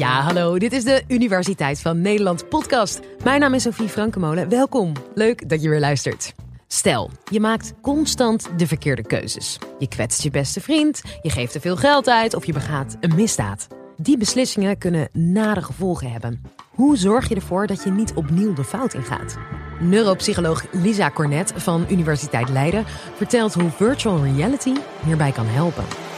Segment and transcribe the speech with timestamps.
[0.00, 3.00] Ja, hallo, dit is de Universiteit van Nederland podcast.
[3.24, 4.48] Mijn naam is Sophie Frankemolen.
[4.48, 4.92] Welkom.
[5.14, 6.34] Leuk dat je weer luistert.
[6.66, 9.58] Stel, je maakt constant de verkeerde keuzes.
[9.78, 13.14] Je kwetst je beste vriend, je geeft te veel geld uit of je begaat een
[13.14, 13.66] misdaad.
[13.96, 16.42] Die beslissingen kunnen nare gevolgen hebben.
[16.70, 19.36] Hoe zorg je ervoor dat je niet opnieuw de fout ingaat?
[19.80, 24.72] Neuropsycholoog Lisa Cornet van Universiteit Leiden vertelt hoe virtual reality
[25.04, 26.09] hierbij kan helpen.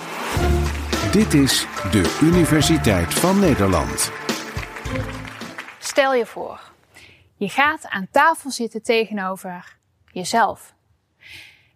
[1.13, 4.13] Dit is de Universiteit van Nederland.
[5.79, 6.61] Stel je voor,
[7.36, 9.79] je gaat aan tafel zitten tegenover
[10.13, 10.75] jezelf.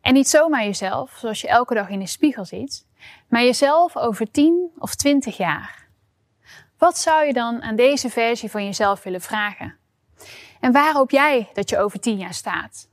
[0.01, 2.87] En niet zomaar jezelf, zoals je elke dag in de spiegel ziet,
[3.29, 5.89] maar jezelf over 10 of 20 jaar.
[6.79, 9.77] Wat zou je dan aan deze versie van jezelf willen vragen?
[10.61, 12.89] En waar hoop jij dat je over 10 jaar staat?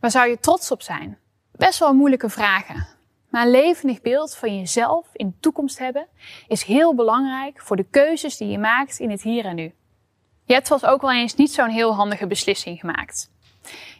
[0.00, 1.18] Waar zou je trots op zijn?
[1.52, 2.95] Best wel moeilijke vragen.
[3.36, 6.06] Maar een levendig beeld van jezelf in de toekomst hebben
[6.48, 9.74] is heel belangrijk voor de keuzes die je maakt in het hier en nu.
[10.44, 13.30] Je hebt vast ook wel eens niet zo'n heel handige beslissing gemaakt.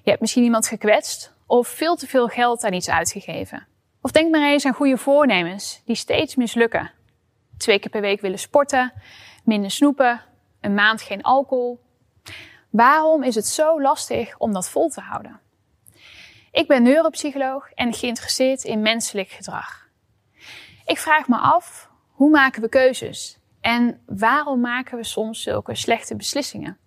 [0.03, 3.67] Je hebt misschien iemand gekwetst of veel te veel geld aan iets uitgegeven.
[4.01, 6.91] Of denk maar eens aan goede voornemens die steeds mislukken.
[7.56, 8.93] Twee keer per week willen sporten,
[9.45, 10.21] minder snoepen,
[10.61, 11.81] een maand geen alcohol.
[12.71, 15.41] Waarom is het zo lastig om dat vol te houden?
[16.57, 19.89] Ik ben neuropsycholoog en geïnteresseerd in menselijk gedrag.
[20.85, 23.39] Ik vraag me af, hoe maken we keuzes?
[23.61, 26.79] En waarom maken we soms zulke slechte beslissingen?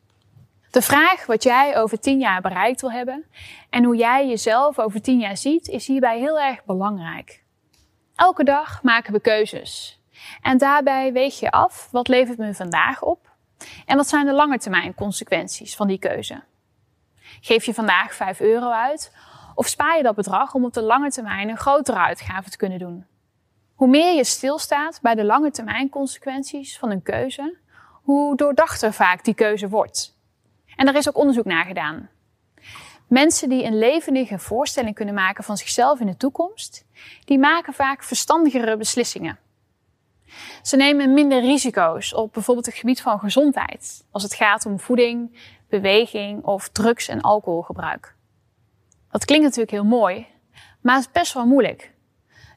[0.72, 3.26] De vraag wat jij over tien jaar bereikt wil hebben
[3.70, 7.44] en hoe jij jezelf over tien jaar ziet, is hierbij heel erg belangrijk.
[8.16, 10.02] Elke dag maken we keuzes.
[10.42, 13.30] En daarbij weeg je af wat levert me vandaag op
[13.86, 16.44] en wat zijn de lange termijn consequenties van die keuze.
[17.42, 19.12] Geef je vandaag 5 euro uit
[19.60, 22.80] of spaar je dat bedrag om op de lange termijn een grotere uitgave te kunnen
[22.80, 23.06] doen?
[23.76, 27.58] Hoe meer je stilstaat bij de lange termijn consequenties van een keuze,
[28.04, 30.18] hoe doordachter vaak die keuze wordt.
[30.76, 32.10] En daar is ook onderzoek naar gedaan.
[33.08, 36.86] Mensen die een levendige voorstelling kunnen maken van zichzelf in de toekomst,
[37.26, 39.40] die maken vaak verstandigere beslissingen.
[40.62, 45.40] Ze nemen minder risico's op bijvoorbeeld het gebied van gezondheid, als het gaat om voeding,
[45.70, 48.18] beweging of drugs- en alcoholgebruik.
[49.12, 50.28] Dat klinkt natuurlijk heel mooi,
[50.82, 51.94] maar het is best wel moeilijk.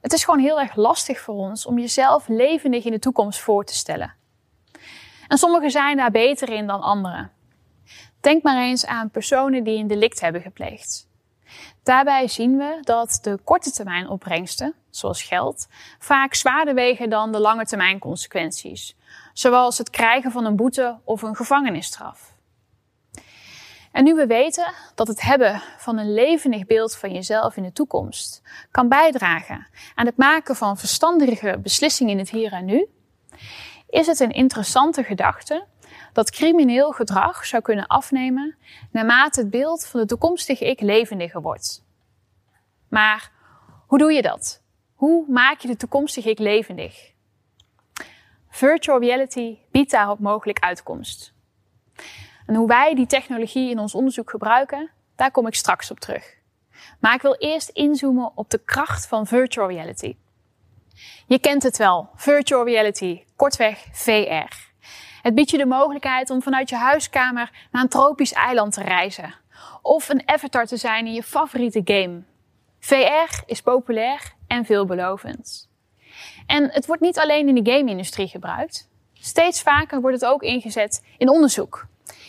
[0.01, 3.65] Het is gewoon heel erg lastig voor ons om jezelf levendig in de toekomst voor
[3.65, 4.15] te stellen.
[5.29, 7.31] En sommigen zijn daar beter in dan anderen.
[8.21, 11.09] Denk maar eens aan personen die een delict hebben gepleegd.
[11.83, 15.67] Daarbij zien we dat de korte termijn opbrengsten, zoals geld,
[15.99, 18.97] vaak zwaarder wegen dan de lange termijn consequenties,
[19.33, 22.32] zoals het krijgen van een boete of een gevangenisstraf.
[23.93, 27.73] En nu we weten dat het hebben van een levendig beeld van jezelf in de
[27.73, 32.87] toekomst kan bijdragen aan het maken van verstandige beslissingen in het hier en nu,
[33.89, 35.67] is het een interessante gedachte
[36.13, 38.57] dat crimineel gedrag zou kunnen afnemen
[38.91, 41.85] naarmate het beeld van de toekomstige ik levendiger wordt.
[42.89, 43.31] Maar
[43.87, 44.63] hoe doe je dat?
[44.95, 47.13] Hoe maak je de toekomstige ik levendig?
[48.49, 51.33] Virtual reality biedt daarop mogelijk uitkomst.
[52.47, 56.41] En hoe wij die technologie in ons onderzoek gebruiken, daar kom ik straks op terug.
[57.01, 60.17] Maar ik wil eerst inzoomen op de kracht van virtual reality.
[61.27, 64.71] Je kent het wel, virtual reality, kortweg VR.
[65.23, 69.35] Het biedt je de mogelijkheid om vanuit je huiskamer naar een tropisch eiland te reizen.
[69.83, 72.23] Of een avatar te zijn in je favoriete game.
[72.79, 75.71] VR is populair en veelbelovend.
[76.47, 78.91] En het wordt niet alleen in de game-industrie gebruikt.
[79.13, 81.87] Steeds vaker wordt het ook ingezet in onderzoek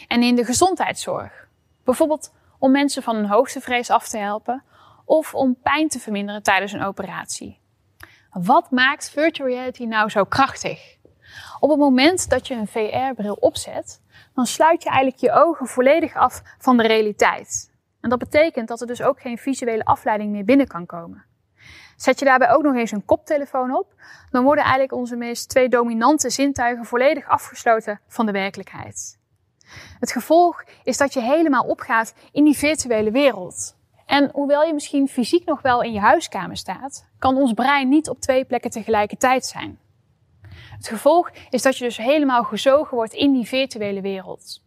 [0.08, 1.48] en in de gezondheidszorg.
[1.84, 4.64] Bijvoorbeeld om mensen van een hoogtevrees af te helpen
[5.06, 7.60] of om pijn te verminderen tijdens een operatie.
[8.32, 10.98] Wat maakt virtual reality nou zo krachtig?
[11.60, 14.02] Op het moment dat je een VR-bril opzet,
[14.34, 17.72] dan sluit je eigenlijk je ogen volledig af van de realiteit.
[18.02, 21.26] En dat betekent dat er dus ook geen visuele afleiding meer binnen kan komen.
[21.96, 23.94] Zet je daarbij ook nog eens een koptelefoon op,
[24.30, 29.20] dan worden eigenlijk onze meest twee dominante zintuigen volledig afgesloten van de werkelijkheid.
[30.00, 33.76] Het gevolg is dat je helemaal opgaat in die virtuele wereld.
[34.06, 38.10] En hoewel je misschien fysiek nog wel in je huiskamer staat, kan ons brein niet
[38.10, 39.80] op twee plekken tegelijkertijd zijn.
[40.78, 44.62] Het gevolg is dat je dus helemaal gezogen wordt in die virtuele wereld.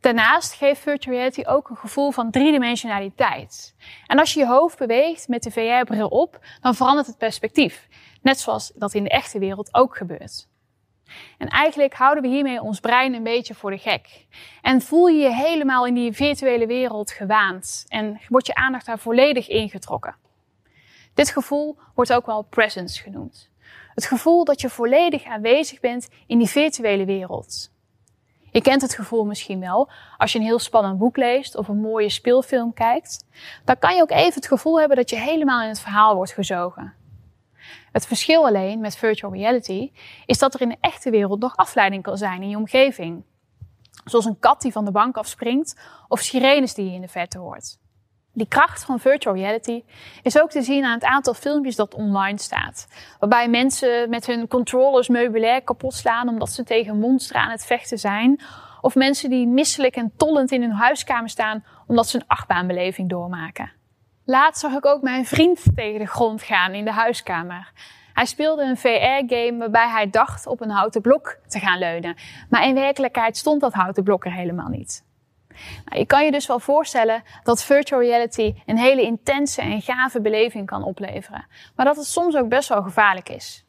[0.00, 3.74] Daarnaast geeft virtual reality ook een gevoel van driedimensionaliteit.
[4.06, 7.88] En als je je hoofd beweegt met de VR-bril op, dan verandert het perspectief.
[8.22, 10.48] Net zoals dat in de echte wereld ook gebeurt.
[11.38, 14.26] En eigenlijk houden we hiermee ons brein een beetje voor de gek.
[14.62, 18.98] En voel je je helemaal in die virtuele wereld gewaand en wordt je aandacht daar
[18.98, 20.16] volledig ingetrokken.
[21.14, 23.50] Dit gevoel wordt ook wel presence genoemd.
[23.94, 27.70] Het gevoel dat je volledig aanwezig bent in die virtuele wereld.
[28.50, 31.80] Je kent het gevoel misschien wel als je een heel spannend boek leest of een
[31.80, 33.24] mooie speelfilm kijkt.
[33.64, 36.32] Dan kan je ook even het gevoel hebben dat je helemaal in het verhaal wordt
[36.32, 36.94] gezogen.
[37.98, 39.90] Het verschil alleen met virtual reality
[40.26, 43.24] is dat er in de echte wereld nog afleiding kan zijn in je omgeving.
[44.04, 47.38] Zoals een kat die van de bank afspringt of sirenes die je in de verte
[47.38, 47.78] hoort.
[48.32, 49.82] Die kracht van virtual reality
[50.22, 52.88] is ook te zien aan het aantal filmpjes dat online staat.
[53.18, 57.98] Waarbij mensen met hun controllers meubilair kapot slaan omdat ze tegen monsteren aan het vechten
[57.98, 58.40] zijn.
[58.80, 63.77] Of mensen die misselijk en tollend in hun huiskamer staan omdat ze een achtbaanbeleving doormaken.
[64.30, 67.72] Laatst zag ik ook mijn vriend tegen de grond gaan in de huiskamer.
[68.12, 72.16] Hij speelde een VR-game waarbij hij dacht op een houten blok te gaan leunen.
[72.50, 75.04] Maar in werkelijkheid stond dat houten blok er helemaal niet.
[75.84, 80.20] Nou, je kan je dus wel voorstellen dat virtual reality een hele intense en gave
[80.20, 81.46] beleving kan opleveren.
[81.76, 83.66] Maar dat het soms ook best wel gevaarlijk is.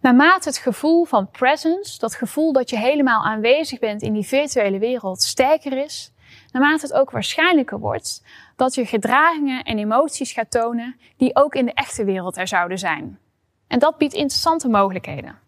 [0.00, 4.78] Naarmate het gevoel van presence, dat gevoel dat je helemaal aanwezig bent in die virtuele
[4.78, 6.13] wereld, sterker is,
[6.60, 8.24] naarmate het ook waarschijnlijker wordt
[8.56, 12.78] dat je gedragingen en emoties gaat tonen die ook in de echte wereld er zouden
[12.78, 13.18] zijn.
[13.66, 15.38] En dat biedt interessante mogelijkheden.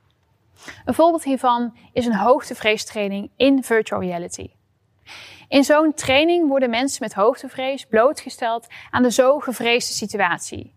[0.84, 4.50] Een voorbeeld hiervan is een hoogtevreestraining in virtual reality.
[5.48, 10.74] In zo'n training worden mensen met hoogtevrees blootgesteld aan de zo gevreesde situatie.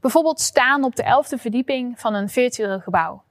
[0.00, 3.22] Bijvoorbeeld staan op de elfde verdieping van een virtueel gebouw.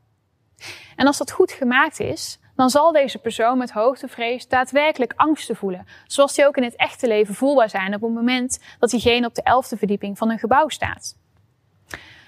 [0.96, 5.86] En als dat goed gemaakt is, dan zal deze persoon met hoogtevrees daadwerkelijk angsten voelen,
[6.07, 9.36] zoals die ook in het echte leven voelbaar zijn op het moment dat diegene op
[9.36, 11.18] de elfde verdieping van een gebouw staat.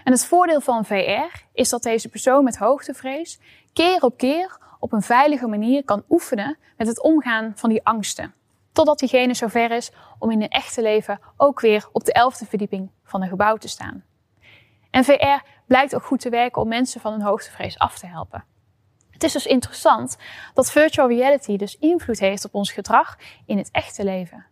[0.04, 3.40] En het voordeel van VR is dat deze persoon met hoogtevrees
[3.74, 8.34] keer op keer op een veilige manier kan oefenen met het omgaan van die angsten.
[8.72, 12.92] Totdat diegene zover is om in een echte leven ook weer op de elfde verdieping
[13.04, 14.04] van een gebouw te staan.
[14.92, 18.44] En VR blijkt ook goed te werken om mensen van hun hoogtevrees af te helpen.
[19.18, 20.18] Het is dus interessant
[20.54, 24.46] dat virtual reality dus invloed heeft op ons gedrag in het echte leven.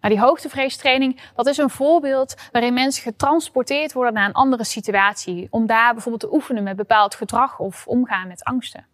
[0.00, 5.46] Nou, die hoogtevreestraining, dat is een voorbeeld waarin mensen getransporteerd worden naar een andere situatie.
[5.50, 8.86] Om daar bijvoorbeeld te oefenen met bepaald gedrag of omgaan met angsten.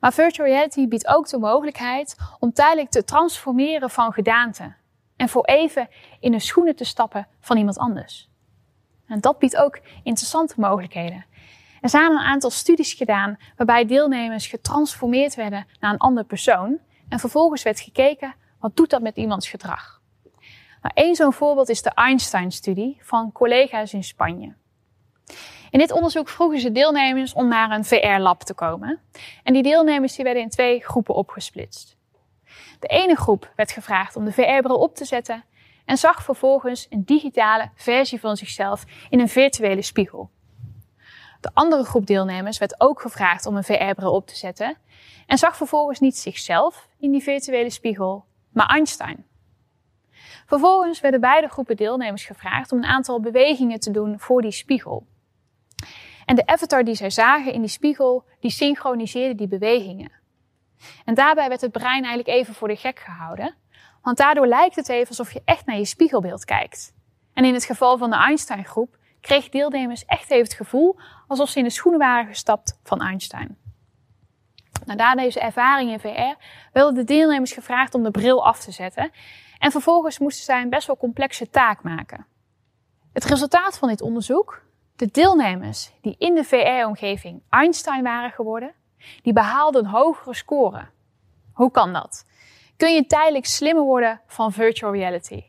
[0.00, 4.74] Maar virtual reality biedt ook de mogelijkheid om tijdelijk te transformeren van gedaante.
[5.16, 5.88] En voor even
[6.20, 8.28] in de schoenen te stappen van iemand anders.
[9.06, 11.24] En dat biedt ook interessante mogelijkheden.
[11.86, 16.78] Er zijn een aantal studies gedaan waarbij deelnemers getransformeerd werden naar een andere persoon.
[17.08, 20.00] En vervolgens werd gekeken, wat doet dat met iemands gedrag?
[20.82, 24.54] Nou, Eén zo'n voorbeeld is de Einstein-studie van collega's in Spanje.
[25.70, 29.00] In dit onderzoek vroegen ze deelnemers om naar een VR-lab te komen.
[29.42, 31.96] En die deelnemers die werden in twee groepen opgesplitst.
[32.80, 35.44] De ene groep werd gevraagd om de VR-bril op te zetten
[35.84, 40.30] en zag vervolgens een digitale versie van zichzelf in een virtuele spiegel.
[41.46, 44.76] De andere groep deelnemers werd ook gevraagd om een VR-bril op te zetten
[45.26, 49.26] en zag vervolgens niet zichzelf in die virtuele spiegel, maar Einstein.
[50.46, 55.06] Vervolgens werden beide groepen deelnemers gevraagd om een aantal bewegingen te doen voor die spiegel.
[56.24, 60.12] En de avatar die zij zagen in die spiegel, die synchroniseerde die bewegingen.
[61.04, 63.54] En daarbij werd het brein eigenlijk even voor de gek gehouden,
[64.02, 66.94] want daardoor lijkt het even alsof je echt naar je spiegelbeeld kijkt.
[67.34, 68.96] En in het geval van de Einstein-groep
[69.26, 73.58] kreeg deelnemers echt even het gevoel alsof ze in de schoenen waren gestapt van Einstein.
[74.84, 78.70] Nou, na deze ervaring in VR werden de deelnemers gevraagd om de bril af te
[78.70, 79.10] zetten
[79.58, 82.26] en vervolgens moesten zij een best wel complexe taak maken.
[83.12, 84.62] Het resultaat van dit onderzoek
[84.96, 88.74] de deelnemers die in de VR-omgeving Einstein waren geworden,
[89.22, 90.88] die behaalden een hogere score.
[91.52, 92.26] Hoe kan dat?
[92.76, 95.44] Kun je tijdelijk slimmer worden van virtual reality?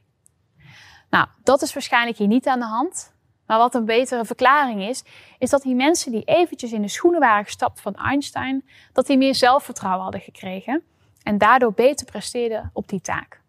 [1.09, 3.15] Nou, dat is waarschijnlijk hier niet aan de hand.
[3.47, 5.03] Maar wat een betere verklaring is,
[5.39, 9.17] is dat die mensen die eventjes in de schoenen waren gestapt van Einstein, dat die
[9.17, 10.83] meer zelfvertrouwen hadden gekregen
[11.23, 13.41] en daardoor beter presteerden op die taak.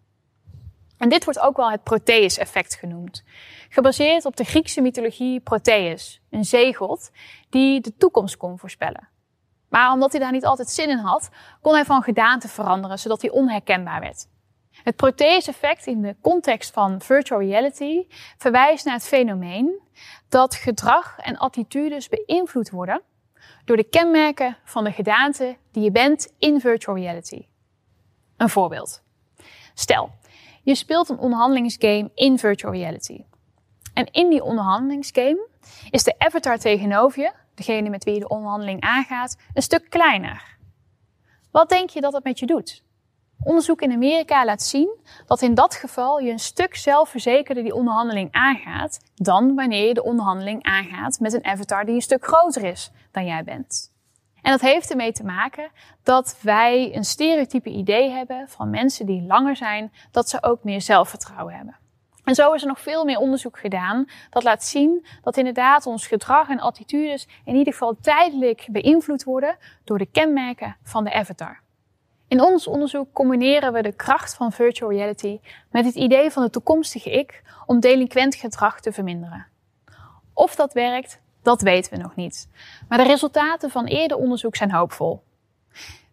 [0.98, 3.24] En dit wordt ook wel het Proteus-effect genoemd.
[3.68, 7.10] Gebaseerd op de Griekse mythologie Proteus, een zeegod
[7.50, 9.08] die de toekomst kon voorspellen.
[9.68, 11.28] Maar omdat hij daar niet altijd zin in had,
[11.60, 14.26] kon hij van gedaante veranderen, zodat hij onherkenbaar werd.
[14.88, 18.06] Het Proteus-effect in de context van virtual reality
[18.38, 19.80] verwijst naar het fenomeen
[20.28, 23.02] dat gedrag en attitudes beïnvloed worden
[23.64, 27.46] door de kenmerken van de gedaante die je bent in virtual reality.
[28.36, 29.02] Een voorbeeld.
[29.74, 30.10] Stel,
[30.62, 33.24] je speelt een onderhandelingsgame in virtual reality.
[33.94, 35.48] En in die onderhandelingsgame
[35.90, 40.56] is de avatar tegenover je, degene met wie je de onderhandeling aangaat, een stuk kleiner.
[41.50, 42.86] Wat denk je dat dat met je doet?
[43.42, 48.32] Onderzoek in Amerika laat zien dat in dat geval je een stuk zelfverzekerder die onderhandeling
[48.32, 52.90] aangaat dan wanneer je de onderhandeling aangaat met een avatar die een stuk groter is
[53.10, 53.92] dan jij bent.
[54.42, 55.70] En dat heeft ermee te maken
[56.02, 60.80] dat wij een stereotype idee hebben van mensen die langer zijn, dat ze ook meer
[60.80, 61.76] zelfvertrouwen hebben.
[62.24, 66.06] En zo is er nog veel meer onderzoek gedaan dat laat zien dat inderdaad ons
[66.06, 71.60] gedrag en attitudes in ieder geval tijdelijk beïnvloed worden door de kenmerken van de avatar.
[72.28, 76.50] In ons onderzoek combineren we de kracht van virtual reality met het idee van de
[76.50, 79.46] toekomstige ik om delinquent gedrag te verminderen.
[80.34, 82.48] Of dat werkt, dat weten we nog niet.
[82.88, 85.22] Maar de resultaten van eerder onderzoek zijn hoopvol.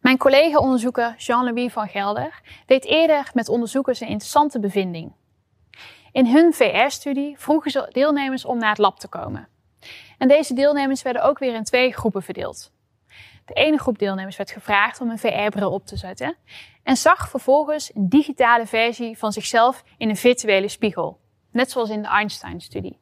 [0.01, 5.11] Mijn collega-onderzoeker Jean-Louis van Gelder deed eerder met onderzoekers een interessante bevinding.
[6.11, 9.47] In hun VR-studie vroegen ze deelnemers om naar het lab te komen.
[10.17, 12.71] En deze deelnemers werden ook weer in twee groepen verdeeld.
[13.45, 16.35] De ene groep deelnemers werd gevraagd om een VR-bril op te zetten
[16.83, 21.19] en zag vervolgens een digitale versie van zichzelf in een virtuele spiegel,
[21.51, 22.99] net zoals in de Einstein-studie.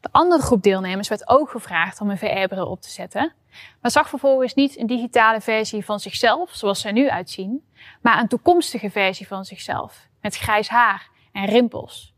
[0.00, 3.32] De andere groep deelnemers werd ook gevraagd om een VR-bril op te zetten,
[3.80, 7.64] maar zag vervolgens niet een digitale versie van zichzelf, zoals er nu uitzien,
[8.00, 12.14] maar een toekomstige versie van zichzelf, met grijs haar en rimpels.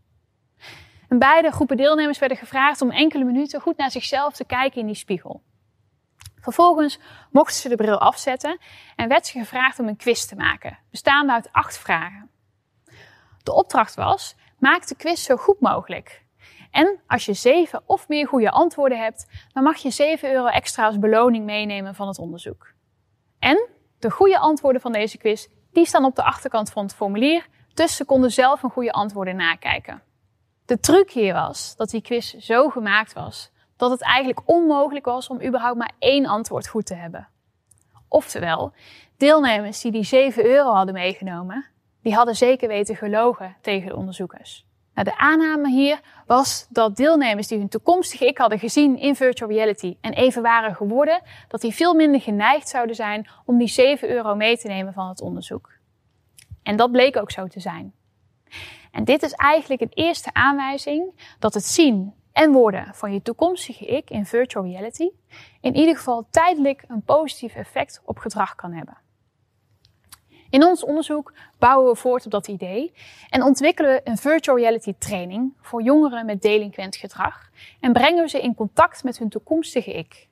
[1.08, 4.86] En beide groepen deelnemers werden gevraagd om enkele minuten goed naar zichzelf te kijken in
[4.86, 5.42] die spiegel.
[6.44, 6.98] Vervolgens
[7.30, 8.58] mochten ze de bril afzetten
[8.96, 12.30] en werd ze gevraagd om een quiz te maken, bestaande uit acht vragen.
[13.42, 16.24] De opdracht was: maak de quiz zo goed mogelijk.
[16.70, 20.86] En als je zeven of meer goede antwoorden hebt, dan mag je 7 euro extra
[20.86, 22.72] als beloning meenemen van het onderzoek.
[23.38, 27.46] En de goede antwoorden van deze quiz, die staan op de achterkant van het formulier,
[27.74, 30.02] dus ze konden zelf een goede antwoorden nakijken.
[30.64, 35.28] De truc hier was dat die quiz zo gemaakt was dat het eigenlijk onmogelijk was
[35.28, 37.28] om überhaupt maar één antwoord goed te hebben.
[38.08, 38.72] Oftewel,
[39.16, 41.66] deelnemers die die 7 euro hadden meegenomen,
[42.02, 44.66] die hadden zeker weten gelogen tegen de onderzoekers.
[44.94, 49.50] Nou, de aanname hier was dat deelnemers die hun toekomstige ik hadden gezien in virtual
[49.50, 54.10] reality en even waren geworden, dat die veel minder geneigd zouden zijn om die 7
[54.10, 55.72] euro mee te nemen van het onderzoek.
[56.62, 57.94] En dat bleek ook zo te zijn.
[58.90, 63.86] En dit is eigenlijk een eerste aanwijzing dat het zien en worden van je toekomstige
[63.86, 65.10] ik in virtual reality
[65.60, 68.96] in ieder geval tijdelijk een positief effect op gedrag kan hebben.
[70.50, 72.92] In ons onderzoek bouwen we voort op dat idee
[73.30, 77.50] en ontwikkelen we een virtual reality training voor jongeren met delinquent gedrag
[77.80, 80.28] en brengen we ze in contact met hun toekomstige ik.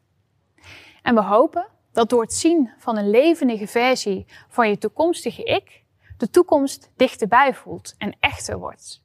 [1.03, 5.85] En we hopen dat door het zien van een levendige versie van je toekomstige ik
[6.17, 9.03] de toekomst dichterbij voelt en echter wordt.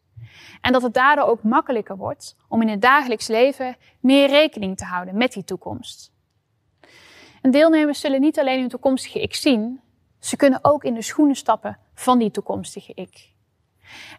[0.62, 4.86] En dat het daardoor ook makkelijker wordt om in het dagelijks leven meer rekening te
[4.86, 6.12] houden met die toekomst.
[7.42, 9.82] En deelnemers zullen niet alleen hun toekomstige ik zien,
[10.20, 13.32] ze kunnen ook in de schoenen stappen van die toekomstige ik.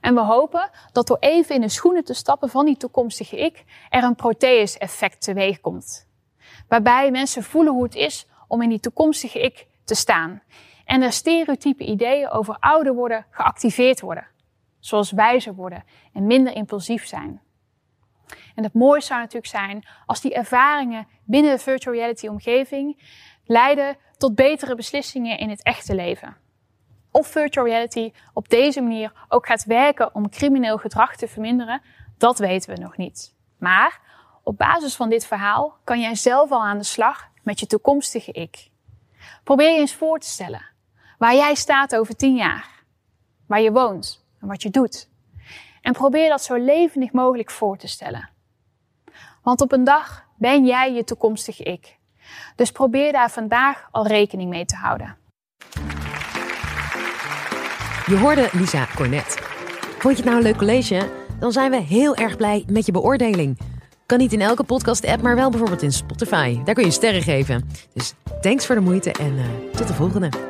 [0.01, 3.65] En we hopen dat door even in de schoenen te stappen van die toekomstige ik,
[3.91, 6.07] er een Proteus-effect teweeg komt.
[6.69, 10.43] Waarbij mensen voelen hoe het is om in die toekomstige ik te staan.
[10.85, 14.27] En er stereotype ideeën over ouder worden geactiveerd worden
[14.79, 17.41] zoals wijzer worden en minder impulsief zijn.
[18.55, 23.03] En het mooiste zou natuurlijk zijn als die ervaringen binnen de virtual reality omgeving
[23.45, 26.37] leiden tot betere beslissingen in het echte leven.
[27.11, 31.83] Of virtual reality op deze manier ook gaat werken om crimineel gedrag te verminderen,
[32.19, 33.35] dat weten we nog niet.
[33.59, 34.01] Maar
[34.43, 38.33] op basis van dit verhaal kan jij zelf al aan de slag met je toekomstige
[38.33, 38.71] ik.
[39.45, 40.67] Probeer je eens voor te stellen
[41.19, 42.85] waar jij staat over tien jaar,
[43.47, 45.09] waar je woont, en wat je doet.
[45.83, 48.31] En probeer dat zo levendig mogelijk voor te stellen.
[49.43, 51.97] Want op een dag ben jij je toekomstige ik.
[52.57, 55.17] Dus probeer daar vandaag al rekening mee te houden.
[58.07, 59.39] Je hoorde Lisa Cornet.
[59.99, 61.11] Vond je het nou een leuk college?
[61.39, 63.59] Dan zijn we heel erg blij met je beoordeling.
[64.07, 66.63] Kan niet in elke podcast-app, maar wel bijvoorbeeld in Spotify.
[66.65, 67.69] Daar kun je sterren geven.
[67.93, 70.48] Dus thanks voor de moeite en uh, tot de volgende.